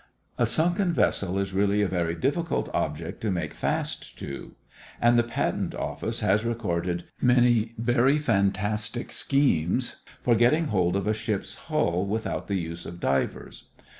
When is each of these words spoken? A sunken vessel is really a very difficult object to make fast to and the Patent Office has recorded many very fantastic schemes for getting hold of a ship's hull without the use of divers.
A 0.39 0.47
sunken 0.47 0.93
vessel 0.93 1.37
is 1.37 1.53
really 1.53 1.83
a 1.83 1.87
very 1.87 2.15
difficult 2.15 2.71
object 2.73 3.21
to 3.21 3.29
make 3.29 3.53
fast 3.53 4.17
to 4.17 4.55
and 4.99 5.15
the 5.15 5.21
Patent 5.21 5.75
Office 5.75 6.21
has 6.21 6.43
recorded 6.43 7.03
many 7.21 7.75
very 7.77 8.17
fantastic 8.17 9.11
schemes 9.11 9.97
for 10.23 10.33
getting 10.33 10.69
hold 10.69 10.95
of 10.95 11.05
a 11.05 11.13
ship's 11.13 11.53
hull 11.69 12.07
without 12.07 12.47
the 12.47 12.55
use 12.57 12.87
of 12.87 12.99
divers. 12.99 13.65